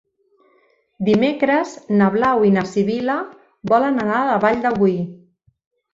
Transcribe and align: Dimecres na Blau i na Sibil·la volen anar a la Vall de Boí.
Dimecres 1.09 1.73
na 2.01 2.09
Blau 2.17 2.47
i 2.49 2.53
na 2.57 2.65
Sibil·la 2.71 3.19
volen 3.73 4.05
anar 4.07 4.17
a 4.23 4.27
la 4.31 4.43
Vall 4.47 4.63
de 4.65 4.77
Boí. 4.81 4.97